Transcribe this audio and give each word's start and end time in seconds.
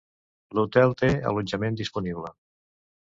L"hotel 0.55 0.95
té 1.03 1.11
allotjament 1.33 1.77
disponible. 1.83 2.33